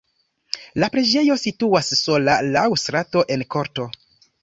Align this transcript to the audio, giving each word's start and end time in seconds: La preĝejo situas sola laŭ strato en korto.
La 0.83 0.87
preĝejo 0.95 1.37
situas 1.43 1.93
sola 2.01 2.41
laŭ 2.57 2.67
strato 2.87 3.27
en 3.37 3.49
korto. 3.57 3.91